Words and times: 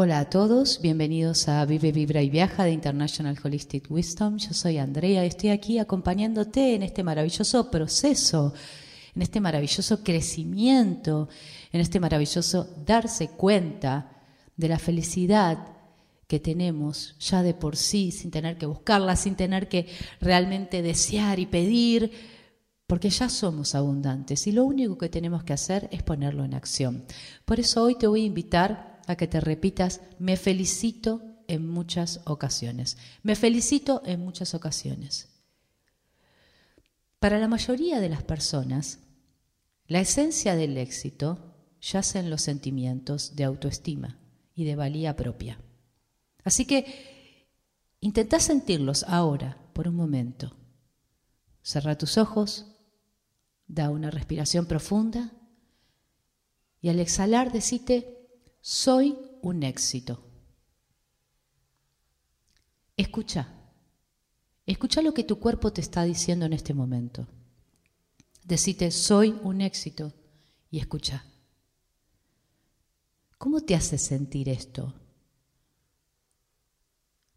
Hola 0.00 0.20
a 0.20 0.30
todos, 0.30 0.80
bienvenidos 0.80 1.48
a 1.48 1.64
Vive, 1.64 1.90
Vibra 1.90 2.22
y 2.22 2.30
Viaja 2.30 2.62
de 2.62 2.70
International 2.70 3.36
Holistic 3.42 3.90
Wisdom. 3.90 4.36
Yo 4.36 4.54
soy 4.54 4.78
Andrea 4.78 5.24
y 5.24 5.26
estoy 5.26 5.50
aquí 5.50 5.80
acompañándote 5.80 6.76
en 6.76 6.84
este 6.84 7.02
maravilloso 7.02 7.68
proceso, 7.68 8.54
en 9.16 9.22
este 9.22 9.40
maravilloso 9.40 10.04
crecimiento, 10.04 11.28
en 11.72 11.80
este 11.80 11.98
maravilloso 11.98 12.68
darse 12.86 13.30
cuenta 13.30 14.22
de 14.56 14.68
la 14.68 14.78
felicidad 14.78 15.66
que 16.28 16.38
tenemos 16.38 17.16
ya 17.18 17.42
de 17.42 17.54
por 17.54 17.74
sí, 17.74 18.12
sin 18.12 18.30
tener 18.30 18.56
que 18.56 18.66
buscarla, 18.66 19.16
sin 19.16 19.34
tener 19.34 19.68
que 19.68 19.88
realmente 20.20 20.80
desear 20.80 21.40
y 21.40 21.46
pedir, 21.46 22.12
porque 22.86 23.10
ya 23.10 23.28
somos 23.28 23.74
abundantes 23.74 24.46
y 24.46 24.52
lo 24.52 24.64
único 24.64 24.96
que 24.96 25.08
tenemos 25.08 25.42
que 25.42 25.54
hacer 25.54 25.88
es 25.90 26.04
ponerlo 26.04 26.44
en 26.44 26.54
acción. 26.54 27.04
Por 27.44 27.58
eso 27.58 27.82
hoy 27.82 27.96
te 27.96 28.06
voy 28.06 28.22
a 28.22 28.26
invitar 28.26 28.97
a 29.08 29.16
que 29.16 29.26
te 29.26 29.40
repitas, 29.40 30.02
me 30.18 30.36
felicito 30.36 31.22
en 31.48 31.66
muchas 31.66 32.20
ocasiones. 32.26 32.98
Me 33.22 33.34
felicito 33.34 34.02
en 34.04 34.20
muchas 34.20 34.54
ocasiones. 34.54 35.30
Para 37.18 37.38
la 37.38 37.48
mayoría 37.48 38.00
de 38.00 38.10
las 38.10 38.22
personas, 38.22 39.00
la 39.86 40.00
esencia 40.00 40.54
del 40.54 40.76
éxito 40.76 41.56
yace 41.80 42.18
en 42.18 42.28
los 42.28 42.42
sentimientos 42.42 43.34
de 43.34 43.44
autoestima 43.44 44.18
y 44.54 44.64
de 44.64 44.76
valía 44.76 45.16
propia. 45.16 45.58
Así 46.44 46.66
que 46.66 47.48
intenta 48.00 48.38
sentirlos 48.40 49.04
ahora, 49.08 49.58
por 49.72 49.88
un 49.88 49.96
momento. 49.96 50.54
Cerra 51.62 51.96
tus 51.96 52.18
ojos, 52.18 52.66
da 53.66 53.90
una 53.90 54.10
respiración 54.10 54.66
profunda 54.66 55.32
y 56.80 56.90
al 56.90 57.00
exhalar 57.00 57.52
decite, 57.52 58.17
soy 58.60 59.16
un 59.42 59.62
éxito. 59.62 60.24
Escucha. 62.96 63.48
Escucha 64.66 65.02
lo 65.02 65.14
que 65.14 65.24
tu 65.24 65.38
cuerpo 65.38 65.72
te 65.72 65.80
está 65.80 66.04
diciendo 66.04 66.44
en 66.44 66.52
este 66.52 66.74
momento. 66.74 67.26
Decite, 68.44 68.90
soy 68.90 69.38
un 69.42 69.60
éxito 69.60 70.12
y 70.70 70.78
escucha. 70.78 71.24
¿Cómo 73.38 73.60
te 73.60 73.74
hace 73.74 73.98
sentir 73.98 74.48
esto? 74.48 74.94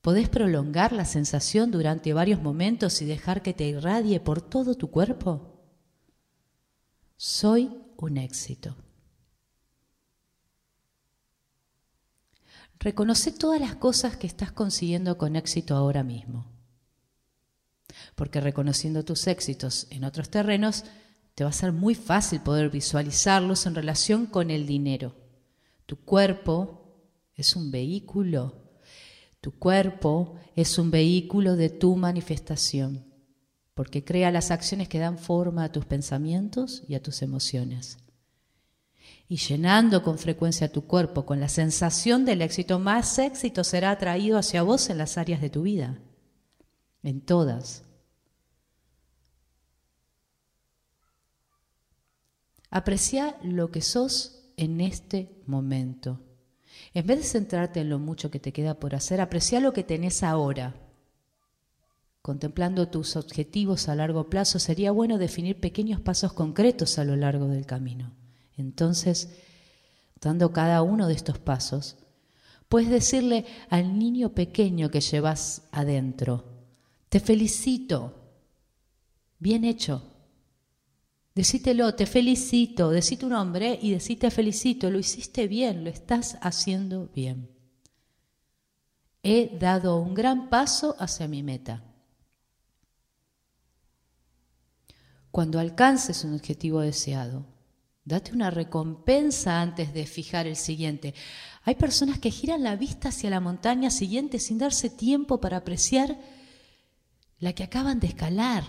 ¿Podés 0.00 0.28
prolongar 0.28 0.92
la 0.92 1.04
sensación 1.04 1.70
durante 1.70 2.12
varios 2.12 2.40
momentos 2.40 3.02
y 3.02 3.04
dejar 3.04 3.42
que 3.42 3.52
te 3.52 3.66
irradie 3.66 4.20
por 4.20 4.40
todo 4.40 4.76
tu 4.76 4.90
cuerpo? 4.90 5.60
Soy 7.16 7.70
un 7.96 8.16
éxito. 8.16 8.76
Reconoce 12.80 13.32
todas 13.32 13.60
las 13.60 13.74
cosas 13.74 14.16
que 14.16 14.26
estás 14.26 14.52
consiguiendo 14.52 15.18
con 15.18 15.34
éxito 15.34 15.74
ahora 15.74 16.04
mismo. 16.04 16.46
Porque 18.14 18.40
reconociendo 18.40 19.04
tus 19.04 19.26
éxitos 19.26 19.88
en 19.90 20.04
otros 20.04 20.28
terrenos, 20.28 20.84
te 21.34 21.44
va 21.44 21.50
a 21.50 21.52
ser 21.52 21.72
muy 21.72 21.94
fácil 21.94 22.40
poder 22.40 22.70
visualizarlos 22.70 23.66
en 23.66 23.74
relación 23.74 24.26
con 24.26 24.50
el 24.50 24.66
dinero. 24.66 25.16
Tu 25.86 25.96
cuerpo 25.96 27.10
es 27.34 27.56
un 27.56 27.70
vehículo. 27.70 28.54
Tu 29.40 29.58
cuerpo 29.58 30.36
es 30.54 30.78
un 30.78 30.90
vehículo 30.90 31.56
de 31.56 31.70
tu 31.70 31.96
manifestación, 31.96 33.06
porque 33.74 34.04
crea 34.04 34.30
las 34.30 34.50
acciones 34.50 34.88
que 34.88 34.98
dan 34.98 35.18
forma 35.18 35.64
a 35.64 35.72
tus 35.72 35.84
pensamientos 35.84 36.82
y 36.88 36.94
a 36.94 37.02
tus 37.02 37.22
emociones 37.22 37.98
y 39.28 39.36
llenando 39.36 40.02
con 40.02 40.18
frecuencia 40.18 40.72
tu 40.72 40.86
cuerpo 40.86 41.26
con 41.26 41.38
la 41.38 41.48
sensación 41.48 42.24
del 42.24 42.40
éxito, 42.40 42.78
más 42.78 43.18
éxito 43.18 43.62
será 43.62 43.90
atraído 43.90 44.38
hacia 44.38 44.62
vos 44.62 44.88
en 44.88 44.96
las 44.96 45.18
áreas 45.18 45.42
de 45.42 45.50
tu 45.50 45.62
vida, 45.62 45.98
en 47.02 47.20
todas. 47.20 47.84
Aprecia 52.70 53.36
lo 53.42 53.70
que 53.70 53.82
sos 53.82 54.50
en 54.56 54.80
este 54.80 55.42
momento. 55.46 56.20
En 56.94 57.06
vez 57.06 57.18
de 57.18 57.24
centrarte 57.24 57.80
en 57.80 57.90
lo 57.90 57.98
mucho 57.98 58.30
que 58.30 58.40
te 58.40 58.52
queda 58.52 58.74
por 58.80 58.94
hacer, 58.94 59.20
aprecia 59.20 59.60
lo 59.60 59.72
que 59.74 59.84
tenés 59.84 60.22
ahora. 60.22 60.74
Contemplando 62.22 62.88
tus 62.88 63.16
objetivos 63.16 63.88
a 63.88 63.94
largo 63.94 64.28
plazo, 64.30 64.58
sería 64.58 64.90
bueno 64.90 65.18
definir 65.18 65.60
pequeños 65.60 66.00
pasos 66.00 66.32
concretos 66.32 66.98
a 66.98 67.04
lo 67.04 67.16
largo 67.16 67.48
del 67.48 67.66
camino. 67.66 68.17
Entonces, 68.58 69.30
dando 70.20 70.52
cada 70.52 70.82
uno 70.82 71.06
de 71.06 71.14
estos 71.14 71.38
pasos, 71.38 71.96
puedes 72.68 72.90
decirle 72.90 73.46
al 73.70 73.98
niño 73.98 74.34
pequeño 74.34 74.90
que 74.90 75.00
llevas 75.00 75.62
adentro, 75.72 76.44
te 77.08 77.20
felicito, 77.20 78.14
bien 79.38 79.64
hecho. 79.64 80.02
Decítelo, 81.34 81.94
te 81.94 82.04
felicito, 82.04 82.90
decite 82.90 83.24
un 83.24 83.32
nombre 83.32 83.78
y 83.80 83.92
decite 83.92 84.30
felicito, 84.30 84.90
lo 84.90 84.98
hiciste 84.98 85.46
bien, 85.46 85.84
lo 85.84 85.90
estás 85.90 86.36
haciendo 86.42 87.08
bien. 87.14 87.48
He 89.22 89.56
dado 89.58 89.98
un 89.98 90.14
gran 90.14 90.50
paso 90.50 90.96
hacia 90.98 91.28
mi 91.28 91.44
meta. 91.44 91.84
Cuando 95.30 95.60
alcances 95.60 96.24
un 96.24 96.34
objetivo 96.34 96.80
deseado, 96.80 97.46
Date 98.08 98.32
una 98.32 98.50
recompensa 98.50 99.60
antes 99.60 99.92
de 99.92 100.06
fijar 100.06 100.46
el 100.46 100.56
siguiente. 100.56 101.12
Hay 101.64 101.74
personas 101.74 102.18
que 102.18 102.30
giran 102.30 102.62
la 102.62 102.74
vista 102.74 103.10
hacia 103.10 103.28
la 103.28 103.38
montaña 103.38 103.90
siguiente 103.90 104.38
sin 104.38 104.56
darse 104.56 104.88
tiempo 104.88 105.42
para 105.42 105.58
apreciar 105.58 106.18
la 107.38 107.52
que 107.52 107.64
acaban 107.64 108.00
de 108.00 108.06
escalar. 108.06 108.64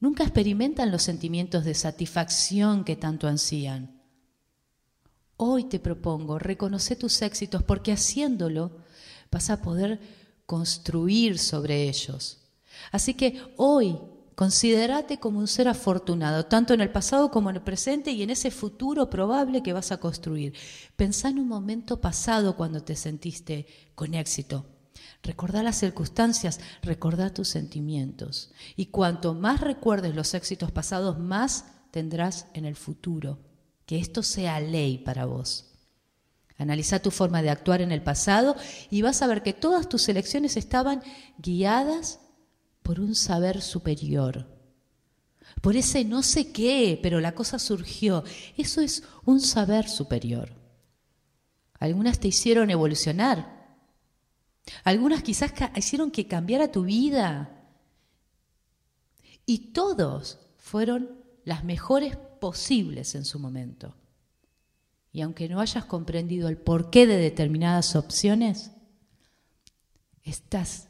Nunca 0.00 0.24
experimentan 0.24 0.90
los 0.90 1.04
sentimientos 1.04 1.64
de 1.64 1.74
satisfacción 1.74 2.82
que 2.82 2.96
tanto 2.96 3.28
ansían. 3.28 4.02
Hoy 5.36 5.62
te 5.62 5.78
propongo, 5.78 6.40
reconocer 6.40 6.98
tus 6.98 7.22
éxitos 7.22 7.62
porque 7.62 7.92
haciéndolo 7.92 8.78
vas 9.30 9.48
a 9.50 9.62
poder 9.62 10.00
construir 10.44 11.38
sobre 11.38 11.88
ellos. 11.88 12.48
Así 12.90 13.14
que 13.14 13.40
hoy 13.58 13.96
Considérate 14.36 15.18
como 15.18 15.38
un 15.38 15.48
ser 15.48 15.66
afortunado, 15.66 16.44
tanto 16.44 16.74
en 16.74 16.82
el 16.82 16.92
pasado 16.92 17.30
como 17.30 17.48
en 17.48 17.56
el 17.56 17.62
presente 17.62 18.10
y 18.10 18.22
en 18.22 18.28
ese 18.28 18.50
futuro 18.50 19.08
probable 19.08 19.62
que 19.62 19.72
vas 19.72 19.92
a 19.92 19.96
construir. 19.96 20.52
Pensá 20.94 21.30
en 21.30 21.38
un 21.38 21.48
momento 21.48 22.02
pasado 22.02 22.54
cuando 22.54 22.82
te 22.82 22.96
sentiste 22.96 23.66
con 23.94 24.12
éxito. 24.12 24.66
Recordá 25.22 25.62
las 25.62 25.78
circunstancias, 25.78 26.60
recordá 26.82 27.32
tus 27.32 27.48
sentimientos. 27.48 28.52
Y 28.76 28.86
cuanto 28.86 29.32
más 29.32 29.62
recuerdes 29.62 30.14
los 30.14 30.34
éxitos 30.34 30.70
pasados, 30.70 31.18
más 31.18 31.64
tendrás 31.90 32.46
en 32.52 32.66
el 32.66 32.76
futuro. 32.76 33.38
Que 33.86 33.98
esto 33.98 34.22
sea 34.22 34.60
ley 34.60 34.98
para 34.98 35.24
vos. 35.24 35.72
Analiza 36.58 37.00
tu 37.00 37.10
forma 37.10 37.40
de 37.40 37.48
actuar 37.48 37.80
en 37.80 37.90
el 37.90 38.02
pasado 38.02 38.54
y 38.90 39.00
vas 39.00 39.22
a 39.22 39.28
ver 39.28 39.42
que 39.42 39.54
todas 39.54 39.88
tus 39.88 40.10
elecciones 40.10 40.58
estaban 40.58 41.02
guiadas 41.38 42.20
por 42.86 43.00
un 43.00 43.16
saber 43.16 43.62
superior, 43.62 44.46
por 45.60 45.76
ese 45.76 46.04
no 46.04 46.22
sé 46.22 46.52
qué, 46.52 47.00
pero 47.02 47.18
la 47.18 47.34
cosa 47.34 47.58
surgió. 47.58 48.22
Eso 48.56 48.80
es 48.80 49.02
un 49.24 49.40
saber 49.40 49.88
superior. 49.88 50.52
Algunas 51.80 52.20
te 52.20 52.28
hicieron 52.28 52.70
evolucionar, 52.70 53.80
algunas 54.84 55.24
quizás 55.24 55.52
hicieron 55.74 56.12
que 56.12 56.28
cambiara 56.28 56.70
tu 56.70 56.84
vida. 56.84 57.64
Y 59.44 59.72
todos 59.72 60.38
fueron 60.56 61.10
las 61.44 61.64
mejores 61.64 62.16
posibles 62.40 63.16
en 63.16 63.24
su 63.24 63.40
momento. 63.40 63.96
Y 65.10 65.22
aunque 65.22 65.48
no 65.48 65.60
hayas 65.60 65.86
comprendido 65.86 66.48
el 66.48 66.56
porqué 66.56 67.08
de 67.08 67.16
determinadas 67.16 67.96
opciones, 67.96 68.70
estas 70.22 70.86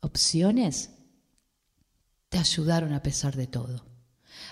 opciones 0.00 0.90
te 2.30 2.38
ayudaron 2.38 2.94
a 2.94 3.02
pesar 3.02 3.36
de 3.36 3.46
todo. 3.46 3.84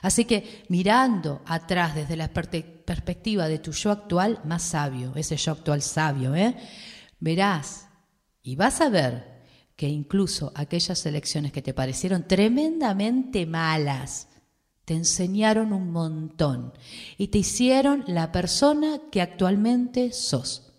Así 0.03 0.27
que 0.27 0.65
mirando 0.69 1.41
atrás 1.47 1.95
desde 1.95 2.17
la 2.17 2.29
perspectiva 2.29 3.49
de 3.49 3.59
tu 3.59 3.73
yo 3.73 3.91
actual 3.91 4.41
más 4.45 4.63
sabio, 4.63 5.13
ese 5.17 5.37
yo 5.37 5.53
actual 5.53 5.81
sabio, 5.81 6.35
¿eh? 6.35 6.57
verás 7.19 7.89
y 8.43 8.57
vas 8.57 8.81
a 8.81 8.91
ver 8.91 9.39
que 9.77 9.89
incluso 9.89 10.53
aquellas 10.55 11.07
elecciones 11.07 11.53
que 11.53 11.63
te 11.63 11.73
parecieron 11.73 12.27
tremendamente 12.27 13.47
malas, 13.47 14.29
te 14.85 14.95
enseñaron 14.95 15.73
un 15.73 15.93
montón 15.93 16.73
y 17.17 17.29
te 17.29 17.39
hicieron 17.39 18.05
la 18.07 18.33
persona 18.33 19.01
que 19.13 19.23
actualmente 19.23 20.13
sos. 20.13 20.73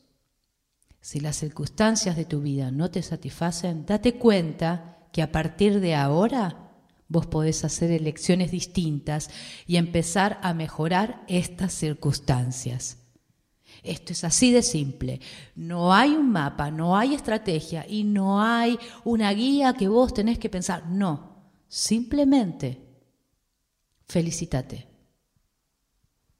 Si 0.99 1.19
las 1.19 1.37
circunstancias 1.37 2.17
de 2.17 2.25
tu 2.25 2.41
vida 2.41 2.71
no 2.71 2.91
te 2.91 3.01
satisfacen, 3.01 3.85
date 3.85 4.15
cuenta 4.15 5.07
que 5.13 5.21
a 5.21 5.31
partir 5.31 5.79
de 5.79 5.95
ahora 5.95 6.68
vos 7.09 7.25
podés 7.25 7.65
hacer 7.65 7.91
elecciones 7.91 8.51
distintas 8.51 9.29
y 9.67 9.75
empezar 9.75 10.39
a 10.43 10.53
mejorar 10.53 11.25
estas 11.27 11.73
circunstancias. 11.73 12.97
Esto 13.83 14.13
es 14.13 14.23
así 14.23 14.51
de 14.51 14.61
simple. 14.61 15.19
No 15.55 15.93
hay 15.93 16.11
un 16.11 16.31
mapa, 16.31 16.69
no 16.69 16.95
hay 16.95 17.15
estrategia 17.15 17.85
y 17.87 18.03
no 18.03 18.41
hay 18.41 18.77
una 19.03 19.31
guía 19.33 19.73
que 19.73 19.87
vos 19.87 20.13
tenés 20.13 20.37
que 20.37 20.49
pensar. 20.49 20.87
No, 20.87 21.51
simplemente 21.67 22.85
felicitate. 24.07 24.87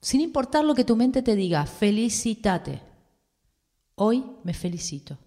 Sin 0.02 0.22
importar 0.22 0.64
lo 0.64 0.76
que 0.76 0.86
tu 0.86 0.96
mente 0.96 1.22
te 1.22 1.36
diga, 1.36 1.66
felicitate. 1.66 2.82
Hoy 3.96 4.24
me 4.44 4.54
felicito. 4.54 5.18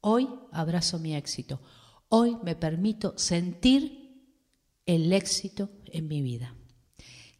Hoy 0.00 0.28
abrazo 0.52 0.98
mi 0.98 1.14
éxito. 1.16 1.60
Hoy 2.08 2.36
me 2.42 2.54
permito 2.54 3.14
sentir 3.18 4.05
el 4.86 5.12
éxito 5.12 5.70
en 5.86 6.08
mi 6.08 6.22
vida. 6.22 6.54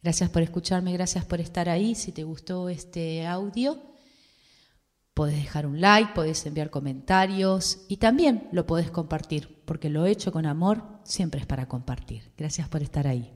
Gracias 0.03 0.29
por 0.29 0.41
escucharme, 0.41 0.93
gracias 0.93 1.25
por 1.25 1.41
estar 1.41 1.69
ahí. 1.69 1.95
Si 1.95 2.11
te 2.11 2.23
gustó 2.23 2.69
este 2.69 3.25
audio, 3.25 3.81
Podés 5.17 5.37
dejar 5.37 5.65
un 5.65 5.81
like, 5.81 6.11
podés 6.13 6.45
enviar 6.45 6.69
comentarios 6.69 7.79
y 7.87 7.97
también 7.97 8.47
lo 8.51 8.67
podés 8.67 8.91
compartir, 8.91 9.63
porque 9.65 9.89
lo 9.89 10.05
hecho 10.05 10.31
con 10.31 10.45
amor 10.45 10.83
siempre 11.05 11.39
es 11.39 11.47
para 11.47 11.67
compartir. 11.67 12.31
Gracias 12.37 12.69
por 12.69 12.83
estar 12.83 13.07
ahí. 13.07 13.33